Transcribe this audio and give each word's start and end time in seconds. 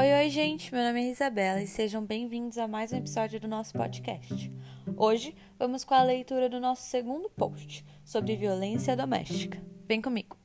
Oi, 0.00 0.14
oi, 0.14 0.30
gente! 0.30 0.72
Meu 0.72 0.82
nome 0.82 1.02
é 1.02 1.10
Isabela 1.10 1.60
e 1.60 1.66
sejam 1.66 2.02
bem-vindos 2.02 2.56
a 2.56 2.66
mais 2.66 2.90
um 2.90 2.96
episódio 2.96 3.38
do 3.38 3.46
nosso 3.46 3.74
podcast. 3.74 4.50
Hoje 4.96 5.36
vamos 5.58 5.84
com 5.84 5.92
a 5.92 6.02
leitura 6.02 6.48
do 6.48 6.58
nosso 6.58 6.88
segundo 6.88 7.28
post 7.28 7.84
sobre 8.02 8.34
violência 8.34 8.96
doméstica. 8.96 9.62
Vem 9.86 10.00
comigo! 10.00 10.38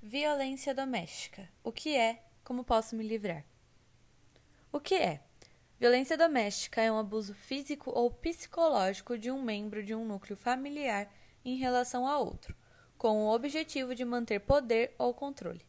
Violência 0.00 0.74
doméstica. 0.74 1.46
O 1.62 1.70
que 1.70 1.94
é? 1.94 2.24
Como 2.42 2.64
posso 2.64 2.96
me 2.96 3.06
livrar? 3.06 3.44
O 4.72 4.80
que 4.80 4.94
é? 4.94 5.20
Violência 5.78 6.16
doméstica 6.16 6.80
é 6.80 6.90
um 6.90 6.96
abuso 6.96 7.34
físico 7.34 7.90
ou 7.94 8.10
psicológico 8.10 9.18
de 9.18 9.30
um 9.30 9.42
membro 9.42 9.84
de 9.84 9.94
um 9.94 10.02
núcleo 10.02 10.34
familiar 10.34 11.12
em 11.44 11.58
relação 11.58 12.06
a 12.06 12.18
outro 12.18 12.58
com 13.00 13.24
o 13.24 13.34
objetivo 13.34 13.94
de 13.94 14.04
manter 14.04 14.40
poder 14.40 14.94
ou 14.98 15.14
controle. 15.14 15.64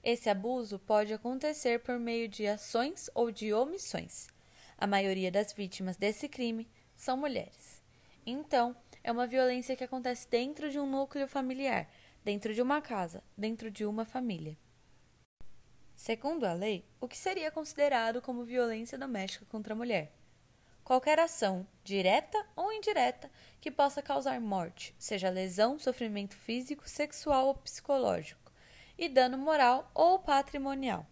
Esse 0.00 0.30
abuso 0.30 0.78
pode 0.78 1.12
acontecer 1.12 1.80
por 1.80 1.98
meio 1.98 2.28
de 2.28 2.46
ações 2.46 3.10
ou 3.16 3.32
de 3.32 3.52
omissões. 3.52 4.28
A 4.78 4.86
maioria 4.86 5.28
das 5.28 5.52
vítimas 5.52 5.96
desse 5.96 6.28
crime 6.28 6.68
são 6.94 7.16
mulheres. 7.16 7.82
Então, 8.24 8.76
é 9.02 9.10
uma 9.10 9.26
violência 9.26 9.74
que 9.74 9.82
acontece 9.82 10.28
dentro 10.30 10.70
de 10.70 10.78
um 10.78 10.88
núcleo 10.88 11.26
familiar, 11.26 11.90
dentro 12.24 12.54
de 12.54 12.62
uma 12.62 12.80
casa, 12.80 13.24
dentro 13.36 13.72
de 13.72 13.84
uma 13.84 14.04
família. 14.04 14.56
Segundo 15.96 16.44
a 16.44 16.52
lei, 16.52 16.84
o 17.00 17.08
que 17.08 17.18
seria 17.18 17.50
considerado 17.50 18.22
como 18.22 18.44
violência 18.44 18.96
doméstica 18.96 19.44
contra 19.46 19.74
a 19.74 19.76
mulher? 19.76 20.12
Qualquer 20.88 21.18
ação, 21.20 21.66
direta 21.84 22.42
ou 22.56 22.72
indireta, 22.72 23.30
que 23.60 23.70
possa 23.70 24.00
causar 24.00 24.40
morte, 24.40 24.94
seja 24.98 25.28
lesão, 25.28 25.78
sofrimento 25.78 26.34
físico, 26.34 26.88
sexual 26.88 27.48
ou 27.48 27.54
psicológico, 27.56 28.50
e 28.96 29.06
dano 29.06 29.36
moral 29.36 29.90
ou 29.94 30.18
patrimonial, 30.18 31.06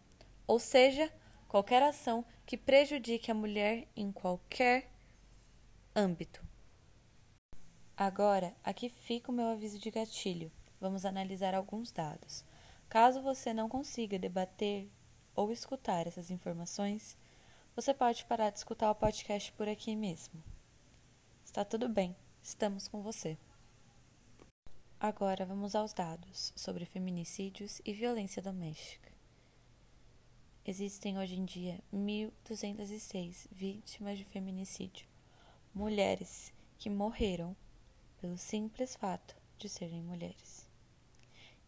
ou 0.47 0.59
seja, 0.59 1.13
qualquer 1.47 1.83
ação 1.83 2.25
que 2.47 2.57
prejudique 2.57 3.31
a 3.31 3.35
mulher 3.35 3.87
em 3.95 4.11
qualquer 4.11 4.91
âmbito. 5.95 6.43
Agora, 7.95 8.57
aqui 8.65 8.89
fica 8.89 9.31
o 9.31 9.35
meu 9.35 9.49
aviso 9.49 9.79
de 9.79 9.91
gatilho. 9.91 10.51
Vamos 10.81 11.05
analisar 11.05 11.55
alguns 11.55 11.93
dados. 11.93 12.47
Caso 12.89 13.21
você 13.21 13.53
não 13.53 13.69
consiga 13.69 14.19
debater 14.19 14.91
ou 15.35 15.53
escutar 15.53 16.07
essas 16.07 16.31
informações, 16.31 17.15
você 17.77 17.93
pode 17.93 18.25
parar 18.25 18.49
de 18.49 18.57
escutar 18.57 18.91
o 18.91 18.95
podcast 18.95 19.53
por 19.53 19.69
aqui 19.69 19.95
mesmo. 19.95 20.43
Está 21.45 21.63
tudo 21.63 21.91
bem, 21.91 22.17
estamos 22.43 22.89
com 22.89 23.03
você. 23.03 23.37
Agora 24.99 25.45
vamos 25.45 25.75
aos 25.75 25.93
dados 25.93 26.55
sobre 26.57 26.87
feminicídios 26.87 27.83
e 27.85 27.93
violência 27.93 28.41
doméstica. 28.41 29.13
Existem 30.65 31.19
hoje 31.19 31.37
em 31.37 31.45
dia 31.45 31.79
1.206 31.93 33.47
vítimas 33.53 34.17
de 34.17 34.25
feminicídio, 34.25 35.07
mulheres 35.75 36.55
que 36.79 36.89
morreram 36.89 37.55
pelo 38.23 38.39
simples 38.39 38.97
fato 38.97 39.37
de 39.59 39.69
serem 39.69 40.01
mulheres. 40.03 40.67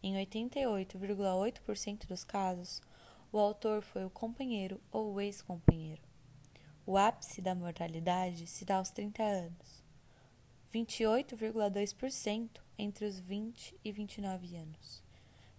Em 0.01 0.15
88,8% 0.15 2.07
dos 2.07 2.23
casos, 2.23 2.81
o 3.31 3.37
autor 3.37 3.83
foi 3.83 4.03
o 4.05 4.09
companheiro 4.09 4.81
ou 4.91 5.13
o 5.13 5.21
ex-companheiro. 5.21 6.01
O 6.85 6.97
ápice 6.97 7.41
da 7.41 7.53
mortalidade 7.53 8.47
se 8.47 8.65
dá 8.65 8.77
aos 8.77 8.89
30 8.89 9.21
anos, 9.21 9.83
28,2% 10.73 12.61
entre 12.77 13.05
os 13.05 13.19
20 13.19 13.75
e 13.83 13.91
29 13.91 14.55
anos, 14.55 15.03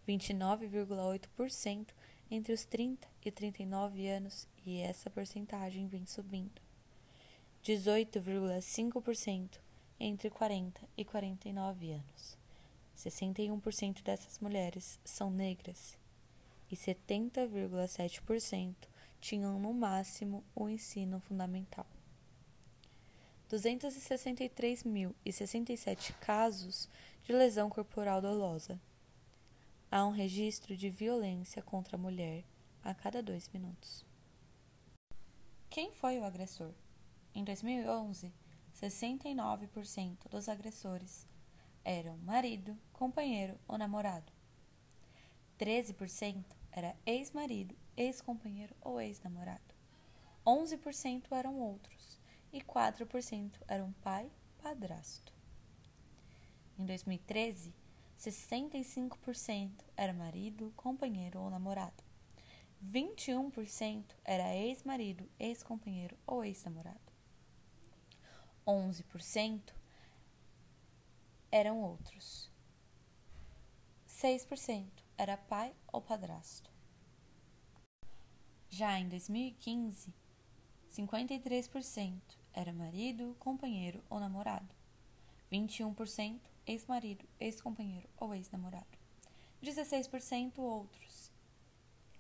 29,8% 0.09 1.95
entre 2.31 2.53
os 2.53 2.65
30 2.65 3.07
e 3.25 3.31
39 3.31 4.09
anos, 4.09 4.49
e 4.67 4.81
essa 4.81 5.09
porcentagem 5.09 5.87
vem 5.87 6.05
subindo, 6.07 6.61
18,5% 7.65 9.61
entre 10.01 10.31
40 10.31 10.81
e 10.97 11.05
49 11.05 11.93
anos. 11.93 12.39
61% 12.97 14.03
dessas 14.03 14.39
mulheres 14.39 14.99
são 15.05 15.31
negras 15.31 16.00
e 16.71 16.77
70,7% 16.77 18.77
tinham 19.21 19.59
no 19.59 19.75
máximo 19.75 20.45
o 20.55 20.69
ensino 20.69 21.19
fundamental. 21.21 21.87
263.067 23.51 26.15
casos 26.21 26.89
de 27.25 27.33
lesão 27.33 27.69
corporal 27.69 28.21
dolosa. 28.21 28.81
Há 29.91 30.07
um 30.07 30.13
registro 30.13 30.77
de 30.77 30.89
violência 30.89 31.61
contra 31.61 31.97
a 31.97 32.01
mulher 32.01 32.45
a 32.83 32.95
cada 32.95 33.21
dois 33.21 33.49
minutos. 33.49 34.07
Quem 35.69 35.91
foi 35.91 36.17
o 36.19 36.25
agressor? 36.25 36.73
Em 37.35 37.45
2011, 37.45 38.33
69% 38.81 40.29
dos 40.29 40.49
agressores 40.49 41.27
eram 41.85 42.17
marido, 42.19 42.79
companheiro 42.93 43.59
ou 43.67 43.77
namorado. 43.77 44.33
13% 45.59 46.60
era 46.73 46.97
ex-marido, 47.05 47.77
ex-companheiro 47.97 48.75
ou 48.81 49.01
ex-namorado. 49.01 49.75
11% 50.47 51.33
eram 51.33 51.59
outros 51.59 52.19
e 52.53 52.61
4% 52.61 53.53
eram 53.69 53.93
pai, 54.03 54.31
padrasto. 54.63 55.33
Em 56.79 56.85
2013, 56.85 57.75
65% 58.19 59.85
era 59.97 60.13
marido, 60.13 60.73
companheiro 60.77 61.41
ou 61.41 61.51
namorado. 61.51 62.03
21% 62.83 64.05
era 64.25 64.55
ex-marido, 64.55 65.29
ex-companheiro 65.39 66.17
ou 66.27 66.45
ex-namorado. 66.45 67.13
11% 68.67 69.75
eram 71.51 71.83
outros. 71.83 72.51
6% 74.09 75.00
era 75.21 75.37
pai 75.37 75.75
ou 75.93 76.01
padrasto. 76.01 76.73
Já 78.71 78.99
em 78.99 79.07
2015, 79.07 80.15
53% 80.91 82.23
era 82.55 82.73
marido, 82.73 83.37
companheiro 83.39 84.03
ou 84.09 84.19
namorado. 84.19 84.75
21% 85.53 86.41
ex-marido, 86.67 87.29
ex-companheiro 87.39 88.09
ou 88.17 88.35
ex-namorado. 88.35 88.99
16% 89.63 90.59
outros. 90.59 91.31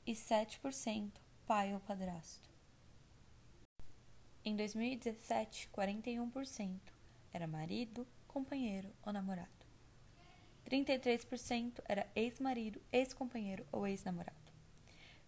E 0.06 0.12
7% 0.12 1.10
pai 1.47 1.72
ou 1.72 1.81
padrasto. 1.81 2.50
Em 4.44 4.55
2017, 4.55 5.71
41% 5.72 6.78
era 7.33 7.47
marido, 7.47 8.06
companheiro 8.28 8.93
ou 9.03 9.10
namorado. 9.10 9.59
33% 10.71 11.83
era 11.85 12.09
ex-marido, 12.15 12.81
ex-companheiro 12.93 13.67
ou 13.73 13.89
ex-namorado. 13.89 14.53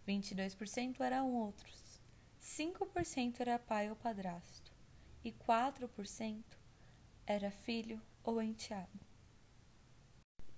22% 0.06 1.00
eram 1.00 1.34
outros. 1.34 2.00
5% 2.40 3.40
era 3.40 3.58
pai 3.58 3.90
ou 3.90 3.96
padrasto. 3.96 4.70
E 5.24 5.32
4% 5.32 6.42
era 7.26 7.50
filho 7.50 8.00
ou 8.22 8.40
enteado. 8.40 9.00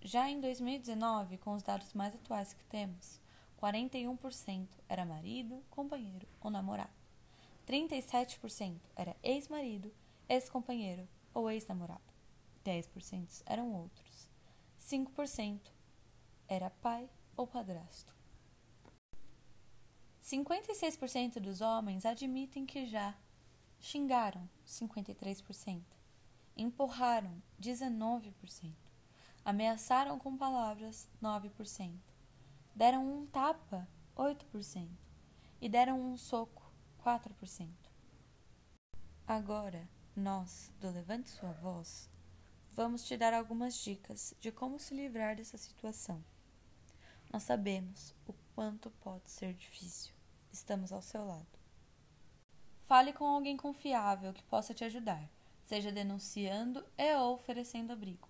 Já 0.03 0.29
em 0.29 0.39
2019, 0.39 1.39
com 1.39 1.55
os 1.55 1.63
dados 1.63 1.95
mais 1.95 2.15
atuais 2.15 2.53
que 2.53 2.65
temos, 2.65 3.19
41% 3.59 4.69
era 4.87 5.07
marido, 5.07 5.63
companheiro 5.71 6.29
ou 6.43 6.51
namorado. 6.51 6.93
37% 7.67 8.81
era 8.95 9.17
ex-marido, 9.23 9.91
ex-companheiro 10.29 11.09
ou 11.33 11.51
ex-namorado. 11.51 12.03
10% 12.63 13.43
eram 13.47 13.73
outros. 13.73 14.14
5% 14.85 15.73
era 16.47 16.69
pai 16.69 17.09
ou 17.35 17.47
padrasto. 17.47 18.15
56% 20.23 21.41
dos 21.41 21.63
homens 21.63 22.05
admitem 22.05 22.67
que 22.67 22.85
já 22.85 23.17
xingaram 23.81 24.49
53%, 24.67 25.83
empurraram 26.55 27.43
19%, 27.59 28.75
ameaçaram 29.43 30.19
com 30.19 30.37
palavras 30.37 31.09
9%, 31.23 31.99
deram 32.75 33.07
um 33.07 33.27
tapa 33.27 33.89
8% 34.15 34.89
e 35.63 35.69
deram 35.69 35.99
um 35.99 36.17
soco 36.17 36.71
4%. 37.03 37.71
Agora, 39.27 39.89
nós, 40.15 40.71
do 40.79 40.91
Levante 40.91 41.31
Sua 41.31 41.53
Voz, 41.53 42.11
vamos 42.75 43.05
te 43.05 43.17
dar 43.17 43.33
algumas 43.33 43.77
dicas 43.77 44.35
de 44.41 44.51
como 44.51 44.79
se 44.79 44.95
livrar 44.95 45.37
dessa 45.37 45.57
situação. 45.57 46.23
Nós 47.33 47.43
sabemos 47.43 48.15
o 48.27 48.35
quanto 48.55 48.91
pode 49.03 49.31
ser 49.31 49.55
difícil. 49.55 50.13
Estamos 50.53 50.93
ao 50.93 51.03
seu 51.03 51.25
lado. 51.25 51.47
Fale 52.83 53.13
com 53.13 53.25
alguém 53.25 53.57
confiável 53.57 54.33
que 54.33 54.43
possa 54.45 54.75
te 54.75 54.85
ajudar, 54.85 55.29
seja 55.65 55.91
denunciando 55.91 56.85
e 56.99 57.15
ou 57.17 57.35
oferecendo 57.35 57.93
abrigo. 57.93 58.29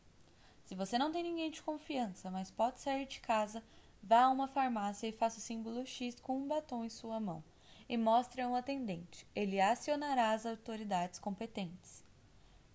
Se 0.64 0.75
você 0.75 0.99
não 0.99 1.12
tem 1.12 1.23
ninguém 1.23 1.50
de 1.50 1.62
confiança, 1.62 2.31
mas 2.31 2.50
pode 2.50 2.81
sair 2.81 3.06
de 3.06 3.20
casa, 3.20 3.62
Vá 4.06 4.25
a 4.25 4.31
uma 4.31 4.47
farmácia 4.47 5.06
e 5.06 5.12
faça 5.12 5.38
o 5.38 5.40
símbolo 5.40 5.87
X 5.87 6.20
com 6.20 6.37
um 6.37 6.47
batom 6.47 6.85
em 6.85 6.90
sua 6.90 7.19
mão 7.19 7.43
e 7.88 7.97
mostre 7.97 8.43
a 8.43 8.49
um 8.49 8.55
atendente. 8.55 9.26
Ele 9.35 9.58
acionará 9.58 10.32
as 10.32 10.44
autoridades 10.44 11.19
competentes. 11.19 12.04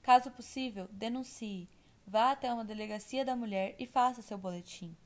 Caso 0.10 0.32
possível, 0.32 0.90
denuncie. 0.92 1.70
Vá 2.08 2.32
até 2.32 2.52
uma 2.52 2.66
delegacia 2.66 3.24
da 3.24 3.36
mulher 3.36 3.76
e 3.78 3.86
faça 3.86 4.24
seu 4.24 4.40
boletim. 4.40 4.98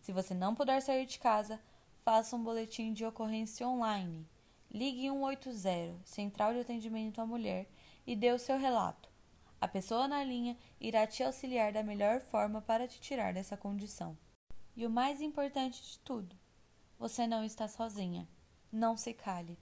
Se 0.00 0.12
você 0.12 0.32
não 0.32 0.54
puder 0.54 0.80
sair 0.80 1.06
de 1.06 1.18
casa, 1.18 1.60
faça 2.04 2.36
um 2.36 2.40
boletim 2.44 2.92
de 2.92 3.04
ocorrência 3.04 3.66
online. 3.66 4.24
Ligue 4.70 5.10
180, 5.10 5.96
Central 6.04 6.52
de 6.52 6.60
Atendimento 6.60 7.20
à 7.20 7.26
Mulher, 7.26 7.68
e 8.06 8.14
dê 8.14 8.30
o 8.30 8.38
seu 8.38 8.56
relato. 8.56 9.08
A 9.60 9.66
pessoa 9.66 10.06
na 10.06 10.22
linha 10.22 10.56
irá 10.80 11.04
te 11.04 11.24
auxiliar 11.24 11.72
da 11.72 11.82
melhor 11.82 12.20
forma 12.20 12.62
para 12.62 12.86
te 12.86 13.00
tirar 13.00 13.34
dessa 13.34 13.56
condição. 13.56 14.16
E 14.76 14.86
o 14.86 14.90
mais 14.90 15.20
importante 15.20 15.82
de 15.82 15.98
tudo, 15.98 16.36
você 16.96 17.26
não 17.26 17.42
está 17.42 17.66
sozinha. 17.66 18.28
Não 18.70 18.96
se 18.96 19.14
cale. 19.14 19.58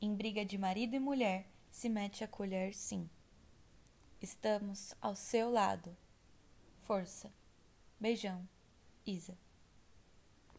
Em 0.00 0.14
briga 0.14 0.44
de 0.44 0.56
marido 0.56 0.94
e 0.94 1.00
mulher, 1.00 1.50
se 1.72 1.88
mete 1.88 2.22
a 2.22 2.28
colher 2.28 2.72
sim. 2.72 3.10
Estamos 4.20 4.94
ao 5.00 5.14
seu 5.14 5.48
lado. 5.48 5.96
Força. 6.80 7.32
Beijão. 8.00 8.48
Isa. 9.06 9.38